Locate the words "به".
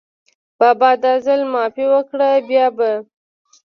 2.77-2.91